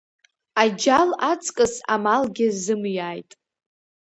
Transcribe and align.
Аџьал 0.61 1.09
аҵкыс 1.31 1.73
амалгьы 1.93 2.47
зымиааит. 2.61 3.31